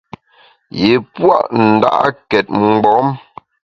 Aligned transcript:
Yi 0.79 0.93
pua’ 1.13 1.37
nda’két 1.71 2.47
mgbom. 2.61 3.07